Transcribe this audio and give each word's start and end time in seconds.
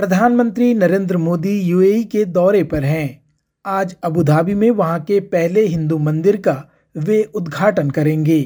प्रधानमंत्री 0.00 0.72
नरेंद्र 0.74 1.16
मोदी 1.16 1.60
यूएई 1.60 2.04
के 2.04 2.24
दौरे 2.24 2.62
पर 2.64 2.84
हैं। 2.84 3.20
आज 3.64 3.94
अबुधाबी 4.04 4.54
में 4.54 4.70
वहाँ 4.70 5.00
के 5.00 5.18
पहले 5.20 5.64
हिंदू 5.66 5.98
मंदिर 5.98 6.36
का 6.36 6.54
वे 6.96 7.22
उद्घाटन 7.34 7.90
करेंगे। 7.90 8.38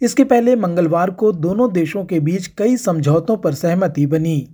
इसके 0.00 0.24
पहले 0.24 0.54
मंगलवार 0.56 1.10
को 1.10 1.32
दोनों 1.32 1.72
देशों 1.72 2.04
के 2.04 2.20
बीच 2.20 2.46
कई 2.46 2.76
समझौतों 2.76 3.36
पर 3.36 3.54
सहमति 3.54 4.06
बनी, 4.06 4.48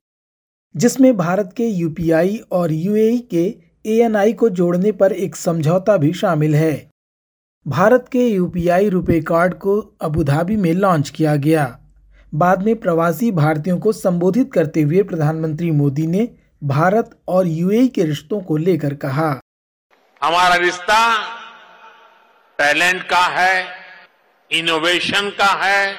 जिसमें 0.75 1.17
भारत 1.17 1.53
के 1.57 1.67
यूपीआई 1.67 2.37
और 2.53 2.73
यूएई 2.73 3.19
के 3.31 3.45
एएनआई 3.87 4.33
को 4.33 4.49
जोड़ने 4.49 4.93
पर 4.93 5.13
एक 5.13 5.37
समझौता 5.37 5.97
भी 5.97 6.13
शामिल 6.13 6.55
है। 6.55 6.91
भारत 7.67 8.09
के 8.13 8.29
यूपीआई 8.29 8.89
रुपए 8.89 9.21
कार्ड 9.21 9.55
को 9.55 9.79
अबुधाबी 10.01 10.57
में 10.57 10.73
लॉन्च 10.73 11.11
किया 11.11 11.37
गया। 11.37 11.67
बाद 12.35 12.63
में 12.63 12.75
प्रवासी 12.77 13.31
भारतीयों 13.31 13.79
को 13.79 13.93
संबोधित 13.93 14.53
करते 14.53 14.83
हुए 14.83 15.03
प्रधानमंत्री 15.03 15.71
मोदी 15.71 16.07
ने 16.07 16.29
भारत 16.65 17.19
और 17.29 17.47
यूएई 17.47 17.89
के 17.89 18.05
रिश्तों 18.05 18.41
को 18.41 18.57
लेकर 18.57 18.95
कहा। 18.95 19.29
हमारा 20.23 20.55
रिश्ता 20.55 20.99
टैलेंट 22.59 23.03
का 23.03 23.25
है, 23.29 23.65
इनोवेशन 24.51 25.31
का 25.31 25.53
है, 25.65 25.95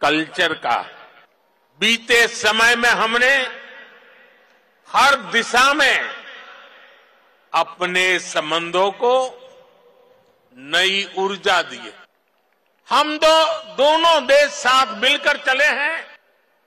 कल्चर 0.00 0.52
का 0.54 0.74
है। 0.80 1.00
बीते 1.80 2.26
समय 2.28 2.76
में 2.76 2.88
हमने 2.88 3.34
हर 4.88 5.16
दिशा 5.32 5.72
में 5.74 5.98
अपने 7.52 8.18
संबंधों 8.18 8.90
को 8.90 9.14
नई 10.56 11.06
ऊर्जा 11.18 11.62
दी 11.62 11.76
है 11.76 12.01
हम 12.92 13.16
दो, 13.18 13.36
दोनों 13.74 14.26
देश 14.26 14.50
साथ 14.52 14.86
मिलकर 15.02 15.36
चले 15.36 15.64
हैं, 15.66 16.04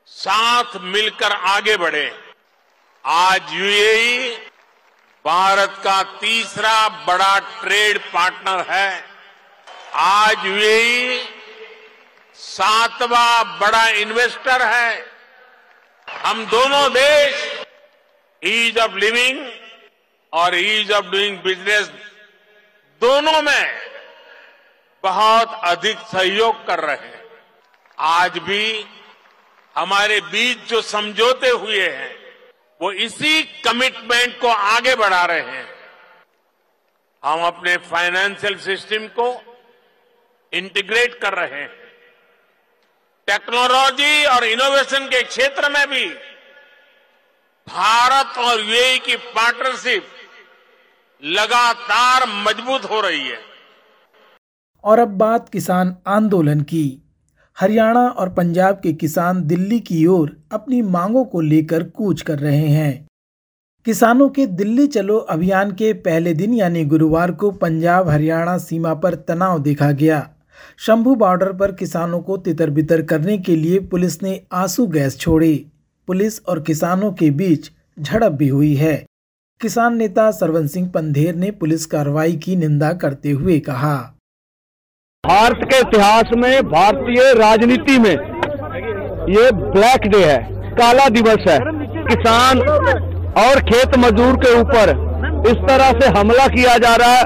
साथ 0.07 0.75
मिलकर 0.83 1.31
आगे 1.49 1.75
बढ़े। 1.77 2.05
आज 3.05 3.53
यूएई 3.53 4.29
भारत 5.25 5.75
का 5.83 6.01
तीसरा 6.21 6.87
बड़ा 7.07 7.37
ट्रेड 7.39 7.99
पार्टनर 8.13 8.65
है। 8.69 9.03
आज 9.97 10.45
यूएई 10.45 11.19
सातवां 12.39 13.59
बड़ा 13.59 13.87
इन्वेस्टर 14.01 14.67
है। 14.67 15.05
हम 16.07 16.45
दोनों 16.47 16.91
देश 16.93 17.49
ईज 18.41 18.77
ऑफ़ 18.79 18.95
लिविंग 18.95 19.47
और 20.33 20.55
ईज 20.57 20.91
ऑफ़ 20.91 21.05
डूइंग 21.05 21.37
बिज़नेस 21.39 21.91
दोनों 23.01 23.41
में 23.41 23.94
बहुत 25.05 25.61
अधिक 25.63 25.97
सहयोग 25.97 26.67
कर 26.67 26.79
रहे 26.79 27.07
हैं। 27.07 27.23
आज 27.99 28.37
भी 28.37 28.85
हमारे 29.75 30.21
बीच 30.21 30.57
जो 30.57 30.81
समझौते 30.81 31.49
हुए 31.49 31.89
हैं, 31.89 32.15
वो 32.81 32.91
इसी 32.91 33.43
कमिटमेंट 33.43 34.39
को 34.39 34.47
आगे 34.47 34.95
बढ़ा 34.95 35.25
रहे 35.25 35.39
हैं। 35.39 35.65
हम 37.23 37.45
अपने 37.45 37.77
फाइनेंशियल 37.77 38.57
सिस्टम 38.59 39.07
को 39.07 39.27
इंटीग्रेट 40.53 41.19
कर 41.21 41.33
रहे 41.33 41.61
हैं। 41.61 41.69
टेक्नोलॉजी 43.27 44.25
और 44.25 44.43
इनोवेशन 44.43 45.07
के 45.07 45.23
क्षेत्र 45.23 45.69
में 45.69 45.87
भी 45.87 46.05
भारत 47.67 48.37
और 48.37 48.59
यूएई 48.59 48.99
की 48.99 49.15
पार्टनरशिप 49.15 50.11
लगातार 51.23 52.27
मज़बूत 52.27 52.83
हो 52.83 53.01
रही 53.01 53.27
है। 53.27 53.54
और 54.85 54.99
अब 54.99 55.07
बात 55.07 55.49
किसान 55.49 55.95
आंदोलन 56.07 56.61
की। 56.61 57.01
हरियाणा 57.59 58.07
और 58.07 58.29
पंजाब 58.29 58.79
के 58.83 58.93
किसान 58.93 59.43
दिल्ली 59.43 59.79
की 59.79 60.05
ओर 60.05 60.37
अपनी 60.51 60.81
मांगों 60.81 61.25
को 61.25 61.41
लेकर 61.41 61.83
कूच 61.83 62.21
कर 62.21 62.39
रहे 62.39 62.67
हैं। 62.67 63.07
किसानों 63.85 64.29
के 64.29 64.45
दिल्ली 64.45 64.87
चलो 64.87 65.17
अभियान 65.17 65.71
के 65.71 65.93
पहले 65.93 66.33
दिन 66.33 66.53
यानी 66.53 66.85
गुरुवार 66.85 67.31
को 67.31 67.51
पंजाब 67.51 68.09
हरियाणा 68.09 68.57
सीमा 68.57 68.93
पर 68.93 69.15
तनाव 69.15 69.61
देखा 69.61 69.91
गया। 69.91 70.29
शंभू 70.77 71.15
बॉर्डर 71.15 71.53
पर 71.53 71.71
किसानों 71.71 72.19
को 72.19 72.37
तितर 72.37 72.69
बितर 72.69 73.01
करने 73.01 73.37
के 73.37 73.55
लिए 73.55 73.79
पुलिस 73.79 74.23
ने 74.23 74.41
आँसू 74.51 74.87
गैस 74.87 75.19
छोड़ी। 75.19 75.65
पुलिस 76.07 76.41
और 76.41 76.59
किसानों 76.59 77.11
के 77.11 77.31
बीच 77.31 77.71
झड़प 77.99 78.31
भी 78.31 78.47
हुई 78.47 78.75
है। 78.75 79.05
किसान 79.61 79.97
नेता 79.97 80.31
सरवन 80.31 80.67
सिंह 80.67 80.89
पंधेर 80.89 81.35
ने 81.35 81.51
पुलिस 81.51 81.85
कार्रवाई 81.85 82.35
की 82.35 82.55
निंदा 82.55 82.93
करते 82.93 83.31
हुए 83.31 83.59
कहा। 83.59 84.14
भारत 85.25 85.63
के 85.63 85.77
इतिहास 85.79 86.31
में 86.37 86.69
भारतीय 86.69 87.31
राजनीति 87.33 87.97
में 87.99 88.11
ये 89.29 89.51
ब्लैक 89.53 90.07
डे 90.07 90.23
है 90.23 90.37
काला 90.73 91.07
दिवस 91.09 91.47
है। 91.47 91.57
किसान 92.07 92.59
और 93.39 93.61
खेत 93.63 93.97
मजदूर 93.97 94.35
के 94.35 94.53
ऊपर 94.59 94.91
इस 95.47 95.57
तरह 95.69 95.91
से 95.99 96.07
हमला 96.19 96.47
किया 96.47 96.77
जा 96.77 96.95
रहा 96.95 97.15
है। 97.15 97.23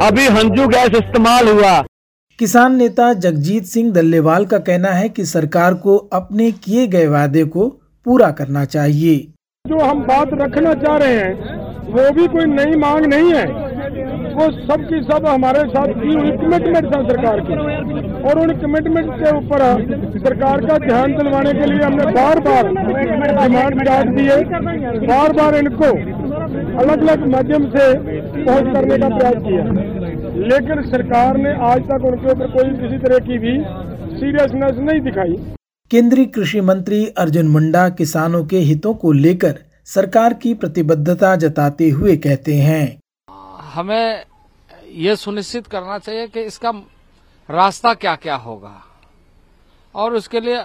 अभी 0.00 0.26
हंजू 0.28 0.66
गैस 0.68 0.96
इस्तेमाल 0.96 1.48
हुआ। 1.48 1.80
किसान 2.38 2.76
नेता 2.76 3.12
जगजीत 3.18 3.64
सिंह 3.64 3.92
दल्लेवाल 3.92 4.44
का 4.44 4.58
कहना 4.60 4.90
है 4.90 5.08
कि 5.08 5.24
सरकार 5.26 5.74
को 5.84 5.96
अपने 6.12 6.50
किए 6.64 6.86
गए 6.86 7.06
वादे 7.08 7.44
को 7.46 7.68
पूरा 8.06 8.30
करना 8.32 8.64
चाहिए। 8.66 9.16
जो 9.64 9.84
हम 9.84 10.00
बात 10.02 10.30
रखना 10.34 10.72
चाह 10.74 10.96
रहे 10.96 11.14
हैं 11.14 11.32
वो 11.92 12.10
भी 12.10 12.26
कोई 12.28 12.46
नई 12.46 12.76
मांग 12.78 13.06
नहीं 13.06 13.32
है। 13.32 13.63
वो 14.34 14.50
सब 14.60 14.84
की 14.88 15.00
सब 15.02 15.26
हमारे 15.26 15.60
साथ 15.68 15.92
की 15.96 16.14
हुई 16.14 16.30
कमिटमेंट 16.38 16.86
था 16.86 17.02
सरकार 17.02 17.40
की। 17.40 17.56
और 18.22 18.38
उन 18.38 18.52
कमिटमेंट 18.60 19.10
के 19.14 19.36
ऊपर 19.36 19.62
सरकार 20.18 20.64
का 20.66 20.78
ध्यान 20.78 21.14
दिलवाने 21.16 21.52
के 21.52 21.66
लिए 21.66 21.82
हमने 21.82 22.06
बार 22.12 22.40
बार 22.40 22.68
डिमांड 22.68 23.82
डाल 23.82 24.08
दी 24.08 24.24
है। 24.24 24.38
बार 25.06 25.32
बार 25.32 25.56
इनको 25.56 25.90
अलग 26.82 27.02
अलग 27.02 27.26
माध्यम 27.26 27.68
से 27.70 27.92
पहुँच 27.96 28.72
करने 28.74 28.98
का 28.98 29.08
प्रयास 29.08 29.42
किया। 29.42 29.64
लेकिन 30.46 30.82
सरकार 30.82 31.36
ने 31.36 31.52
आज 31.64 31.82
तक 31.82 32.04
उनके 32.04 32.30
ऊपर 32.32 32.50
कोई 32.50 32.70
किसी 32.78 32.98
तरह 32.98 33.18
की 33.18 33.38
भी 33.38 33.58
सीरियसनेस 34.16 34.78
नहीं 34.80 35.00
दिखाई। 35.00 35.36
केंद्रीय 35.90 36.26
कृषि 36.26 36.60
मंत्री 36.60 37.04
अर्जुन 37.18 37.48
मुंडा 37.48 37.88
किसानों 37.88 38.44
के 38.44 38.58
हितों 38.64 38.94
को 38.94 39.12
लेकर 39.12 39.54
सरकार 39.84 40.32
की 40.32 40.54
प्रतिबद्धता 40.54 41.34
जताते 41.36 41.88
हुए 41.90 42.16
कहते 42.16 42.54
हैं। 42.54 42.84
हमें 43.74 44.24
ये 44.86 45.14
सुनिश्चित 45.16 45.66
करना 45.66 45.98
चाहिए 45.98 46.26
कि 46.28 46.40
इसका 46.42 46.70
रास्ता 47.48 47.94
क्या 47.94 48.14
क्या 48.16 48.36
होगा। 48.36 48.82
और 49.94 50.14
उसके 50.14 50.40
लिए, 50.40 50.56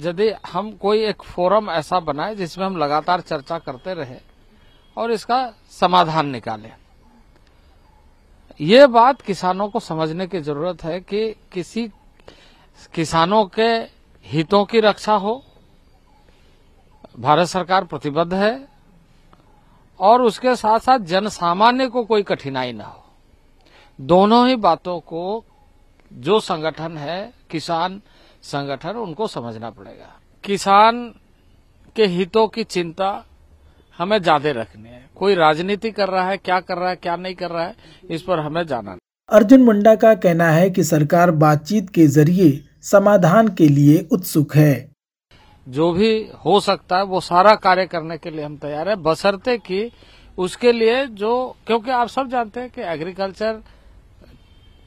यदि 0.00 0.30
हम 0.46 0.70
कोई 0.72 1.04
एक 1.04 1.22
फोरम 1.22 1.70
ऐसा 1.70 2.00
बनाए 2.00 2.34
जिसमें 2.34 2.64
हम 2.66 2.76
लगातार 2.76 3.20
चर्चा 3.20 3.58
करते 3.58 3.94
रहे 3.94 4.16
और 4.96 5.12
इसका 5.12 5.54
समाधान 5.70 6.28
निकालें। 6.28 6.72
ये 8.60 8.86
बात 8.86 9.20
किसानों 9.20 9.68
को 9.68 9.80
समझने 9.80 10.26
की 10.26 10.40
ज़रूरत 10.40 10.82
है 10.84 11.00
कि 11.00 11.34
किसी 11.52 11.86
किसानों 12.94 13.44
के 13.46 13.68
हितों 14.26 14.64
की 14.64 14.80
रक्षा 14.80 15.14
हो। 15.14 15.42
भारत 17.18 17.46
सरकार 17.46 17.84
प्रतिबद्ध 17.84 18.32
है। 18.34 18.71
और 20.00 20.22
उसके 20.22 20.54
साथ 20.56 20.78
साथ 20.78 20.98
जन 21.06 21.28
सामान्य 21.28 21.86
को 21.86 22.04
कोई 22.04 22.22
कठिनाई 22.22 22.72
ना 22.72 22.84
हो। 22.84 23.04
दोनों 23.98 24.46
ही 24.48 24.56
बातों 24.58 24.98
को 25.00 25.44
जो 26.10 26.38
संगठन 26.40 26.96
है, 26.98 27.32
किसान 27.50 28.00
संगठन, 28.44 28.90
उनको 28.90 29.26
समझना 29.26 29.70
पड़ेगा। 29.70 30.10
किसान 30.44 31.06
के 31.96 32.06
हितों 32.06 32.46
की 32.48 32.64
चिंता 32.64 33.24
हमें 33.98 34.20
ज़्यादा 34.22 34.50
रखनी 34.52 34.88
है। 34.88 35.04
कोई 35.16 35.34
राजनीति 35.34 35.90
कर 35.90 36.08
रहा 36.08 36.28
है, 36.28 36.36
क्या 36.36 36.60
कर 36.60 36.78
रहा 36.78 36.90
है, 36.90 36.96
क्या 36.96 37.16
नहीं 37.16 37.34
कर 37.34 37.50
रहा 37.50 37.64
है, 37.64 37.74
इस 38.10 38.22
पर 38.22 38.38
हमें 38.38 38.66
जाना 38.66 38.96
अर्जुन 39.28 39.62
मुंडा 39.62 39.94
का 39.94 40.14
कहना 40.14 40.48
है 40.50 40.70
कि 40.70 40.84
सरकार 40.84 41.30
बातचीत 41.30 41.90
के 41.90 42.06
ज़रिए 42.06 42.64
समाधान 42.82 43.48
के 43.48 43.68
लिए 43.68 44.08
उत्सुक 44.12 44.54
है। 44.54 44.91
जो 45.68 45.92
भी 45.92 46.30
हो 46.44 46.60
सकता 46.60 46.96
है, 46.96 47.04
वो 47.04 47.20
सारा 47.20 47.54
कार्य 47.54 47.86
करने 47.86 48.18
के 48.18 48.30
लिए 48.30 48.44
हम 48.44 48.56
तैयार 48.56 48.88
है। 48.88 48.96
बसरते 48.96 49.58
कि 49.58 49.90
उसके 50.38 50.72
लिए 50.72 51.06
जो, 51.06 51.56
क्योंकि 51.66 51.90
आप 51.90 52.08
सब 52.08 52.28
जानते 52.28 52.60
हैं 52.60 52.70
कि 52.70 52.82
एग्रीकल्चर 52.82 53.62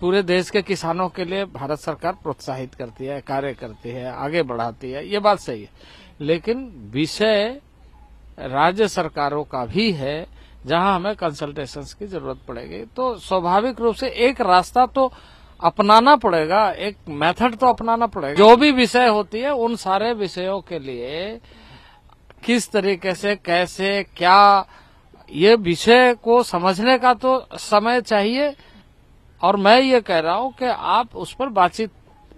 पूरे 0.02 0.24
देश 0.24 0.50
के 0.50 0.62
किसानों 0.62 1.10
के 1.10 1.26
लिए 1.26 1.46
भारत 1.46 1.80
सरकार 1.80 2.14
प्रोत्साहित 2.14 2.76
करती 2.76 3.06
है, 3.06 3.22
कार्य 3.22 3.54
करती 3.54 3.90
है, 3.90 4.12
आगे 4.14 4.44
बढ़ाती 4.44 4.92
है, 4.92 5.08
ये 5.08 5.20
बात 5.20 5.40
सही 5.40 5.62
है। 5.62 5.70
लेकिन 6.22 6.90
विषय 6.92 7.62
राज्य 8.40 8.88
सरकारों 8.88 9.44
का 9.44 9.66
भी 9.66 9.92
है, 9.92 10.28
जहाँ 10.66 10.96
हमें 10.96 11.16
कंसल्टेशंस 11.16 11.94
की 11.94 12.06
ज़रूरत 12.06 12.40
पड़ेगी। 12.48 12.84
तो 12.86 13.16
स्वाभाविक 13.18 13.82
रूप 13.82 13.96
से 13.96 14.10
एक 14.10 14.42
रास्ता 14.42 14.86
तो 14.86 15.12
अपनाना 15.64 16.16
पड़ेगा, 16.16 16.72
एक 16.72 16.98
मेथड 17.10 17.56
तो 17.56 17.68
अपनाना 17.68 18.08
पड़ेगा। 18.08 18.34
जो 18.34 18.58
भी 18.58 18.72
विषय 18.72 19.08
होती 19.08 19.40
है, 19.40 19.54
उन 19.54 19.76
सारे 19.76 20.14
विषयों 20.14 20.62
के 20.62 20.80
लिए 20.80 21.40
किस 22.44 22.72
तरीके 22.72 23.16
से, 23.16 23.36
कैसे, 23.36 24.04
क्या, 24.18 24.68
ये 25.32 25.56
विषय 25.56 26.16
को 26.24 26.44
समझने 26.44 26.98
का 26.98 27.14
तो 27.14 27.48
समय 27.54 28.02
चाहिए। 28.02 28.56
और 29.44 29.56
मैं 29.56 29.82
ये 29.82 30.02
कह 30.02 30.20
रहा 30.20 30.36
हूँ 30.36 30.54
कि 30.54 30.66
आप 30.66 31.16
उस 31.16 31.36
पर 31.36 31.50
बातचीत 31.50 31.92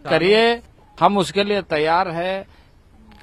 करिए। 0.10 0.62
हम 1.00 1.18
उसके 1.18 1.44
लिए 1.44 1.62
तैयार 1.62 2.08
है। 2.08 2.48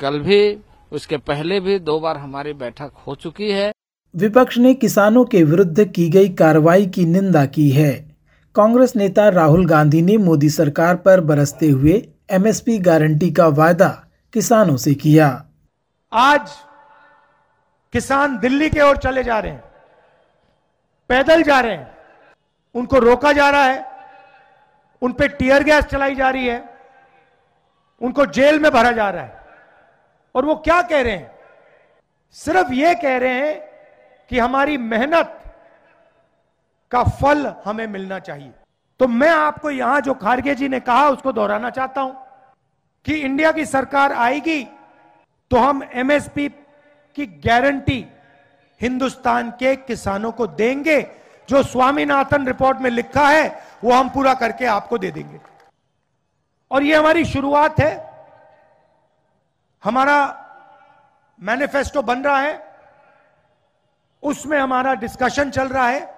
कल 0.00 0.18
भी, 0.18 0.58
उसके 0.92 1.16
पहले 1.16 1.60
भी 1.60 1.78
दो 1.78 2.00
बार 2.00 2.16
हमारी 2.16 2.52
बैठक 2.52 2.92
हो 3.06 3.14
चुकी 3.14 3.50
है। 3.50 3.72
विपक्ष 4.16 4.58
ने 4.58 4.74
किसानों 4.74 5.24
के 5.24 5.42
विरुद्ध 5.42 5.84
की 5.84 6.08
गई 6.08 6.28
कार्रवाई 6.28 6.86
की 6.86 7.04
निंदा 7.04 7.46
की 7.46 7.70
है। 7.70 8.03
कांग्रेस 8.56 8.92
नेता 8.96 9.28
राहुल 9.28 9.66
गांधी 9.66 10.00
ने 10.02 10.16
मोदी 10.16 10.48
सरकार 10.48 10.96
पर 10.96 11.20
बरसते 11.20 11.68
हुए 11.68 11.92
एमएसपी 12.30 12.78
गारंटी 12.78 13.30
का 13.30 13.46
वायदा 13.50 13.88
किसानों 14.34 14.76
से 14.76 14.94
किया। 14.94 15.26
आज 16.12 16.50
किसान 17.92 18.38
दिल्ली 18.38 18.68
के 18.70 18.80
ओर 18.80 18.96
चले 18.96 19.24
जा 19.24 19.38
रहे 19.38 19.52
हैं, 19.52 19.62
पैदल 21.10 21.42
जा 21.42 21.60
रहे 21.60 21.72
हैं। 21.72 21.96
उनको 22.74 22.98
रोका 22.98 23.32
जा 23.32 23.50
रहा 23.50 23.64
है, 23.64 23.84
उन 25.02 25.12
पे 25.12 25.28
टीयर 25.28 25.62
गैस 25.62 25.84
चलाई 25.84 26.14
जा 26.14 26.30
रही 26.30 26.46
है, 26.46 26.62
उनको 28.00 28.26
जेल 28.26 28.58
में 28.58 28.70
भरा 28.72 28.92
जा 28.92 29.10
रहा 29.10 29.22
है। 29.22 29.46
और 30.34 30.44
वो 30.44 30.54
क्या 30.56 30.80
कह 30.82 31.00
रहे 31.02 31.12
हैं? 31.12 31.30
सिर्फ़ 32.36 32.72
ये 32.72 32.94
कह 32.94 33.16
रहे 33.16 33.34
हैं 33.38 33.54
कि 34.30 34.38
हमारी 34.38 34.78
मेहनत 34.78 35.40
का 36.92 37.02
फल 37.04 37.46
हमें 37.64 37.86
मिलना 37.86 38.18
चाहिए। 38.18 38.52
तो 39.00 39.06
मैं 39.08 39.30
आपको 39.30 39.70
यहाँ 39.70 40.00
जो 40.00 40.14
खारगे 40.14 40.54
जी 40.54 40.68
ने 40.68 40.80
कहा, 40.80 41.08
उसको 41.08 41.32
दोहराना 41.32 41.70
चाहता 41.70 42.00
हूँ 42.00 42.16
कि 43.06 43.14
इंडिया 43.14 43.52
की 43.52 43.64
सरकार 43.66 44.12
आएगी 44.12 44.62
तो 45.50 45.56
हम 45.56 45.82
एमएसपी 45.92 46.48
की 47.16 47.26
गारंटी 47.26 48.04
हिंदुस्तान 48.80 49.50
के 49.50 49.74
किसानों 49.78 50.30
को 50.32 50.46
देंगे। 50.46 51.00
जो 51.48 51.62
स्वामीनाथन 51.62 52.46
रिपोर्ट 52.46 52.78
में 52.78 52.90
लिखा 52.90 53.28
है, 53.28 53.62
वो 53.84 53.92
हम 53.92 54.08
पूरा 54.08 54.34
करके 54.34 54.66
आपको 54.66 54.98
दे 54.98 55.10
देंगे। 55.10 55.40
और 56.70 56.82
ये 56.82 56.96
हमारी 56.96 57.24
शुरुआत 57.24 57.80
है। 57.80 57.92
हमारा 59.82 60.16
मैनिफेस्टो 61.38 62.02
बन 62.02 62.22
रहा 62.22 62.38
है। 62.38 62.62
उसमें 64.22 64.58
हमारा 64.58 64.94
डिस्कशन 64.94 65.50
चल 65.50 65.68
रहा 65.68 65.88
है। 65.88 66.13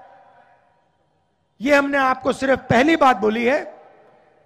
ये 1.60 1.74
हमने 1.74 1.98
आपको 1.98 2.32
सिर्फ़ 2.32 2.60
पहली 2.60 2.96
बात 2.96 3.16
बोली 3.16 3.44
है। 3.44 3.66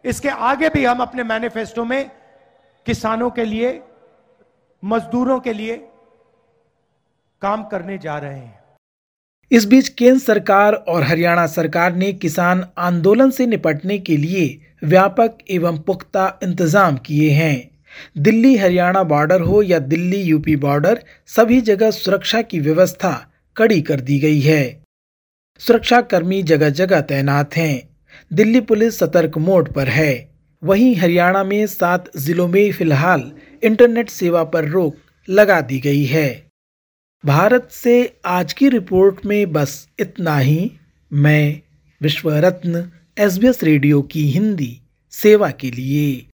इसके 0.04 0.28
आगे 0.28 0.68
भी 0.68 0.84
हम 0.84 1.00
अपने 1.00 1.22
मैनिफेस्टो 1.24 1.84
में 1.84 2.10
किसानों 2.86 3.30
के 3.30 3.44
लिए, 3.44 3.80
मजदूरों 4.82 5.38
के 5.40 5.52
लिए 5.52 5.76
काम 7.42 7.64
करने 7.64 7.98
जा 7.98 8.18
रहे 8.18 8.38
हैं। 8.38 8.58
इस 9.50 9.64
बीच 9.64 9.88
केंद्र 9.88 10.18
सरकार 10.18 10.74
और 10.74 11.02
हरियाणा 11.02 11.46
सरकार 11.46 11.94
ने 11.94 12.12
किसान 12.12 12.64
आंदोलन 12.78 13.30
से 13.30 13.46
निपटने 13.46 13.98
के 13.98 14.16
लिए 14.16 14.60
व्यापक 14.84 15.38
एवं 15.50 15.78
पुख्ता 15.78 16.38
इंतज़ाम 16.42 16.96
किए 16.96 17.30
हैं। 17.30 17.70
दिल्ली, 18.18 18.56
हरियाणा 18.56 19.02
बॉर्डर 19.04 19.40
हो 19.40 19.62
या 19.62 19.78
दिल्ली, 19.78 20.16
यूपी 20.16 20.56
बॉर्डर 20.56 21.02
सभी 21.28 21.60
जगह 21.60 21.90
सुरक्षा 21.90 22.42
की 22.42 22.60
व्यवस्था 22.60 23.12
कड़ी 23.56 23.80
कर 23.82 24.00
दी 24.00 24.18
गई 24.18 24.40
है। 24.40 24.79
सुरक्षा 25.60 26.00
कर्मी 26.00 26.42
जगह 26.42 26.68
जगह 26.68 27.00
तैनात 27.00 27.56
हैं। 27.56 27.88
दिल्ली 28.32 28.60
पुलिस 28.60 28.98
सतर्क 28.98 29.38
मोड 29.38 29.72
पर 29.72 29.88
है। 29.88 30.30
वहीं 30.64 30.96
हरियाणा 30.96 31.44
में 31.44 31.66
सात 31.66 32.10
जिलों 32.16 32.48
में 32.48 32.72
फ़िलहाल 32.72 33.32
इंटरनेट 33.62 34.08
सेवा 34.08 34.44
पर 34.44 34.68
रोक 34.68 34.96
लगा 35.28 35.60
दी 35.60 35.80
गई 35.80 36.04
है। 36.04 36.46
भारत 37.26 37.68
से 37.70 38.16
आज 38.26 38.52
की 38.52 38.68
रिपोर्ट 38.68 39.26
में 39.26 39.52
बस 39.52 39.88
इतना 40.00 40.38
ही। 40.38 40.70
मैं 41.12 41.60
विश्व 42.00 42.30
रत्न 42.34 42.90
एसबीएस 43.18 43.62
रेडियो 43.64 44.02
की 44.02 44.30
हिंदी, 44.30 44.80
सेवा 45.10 45.50
के 45.50 45.70
लिए। 45.70 46.29